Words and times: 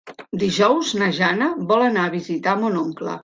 Dijous 0.43 0.93
na 1.01 1.09
Jana 1.17 1.51
vol 1.73 1.87
anar 1.89 2.07
a 2.09 2.13
visitar 2.17 2.57
mon 2.63 2.81
oncle. 2.87 3.17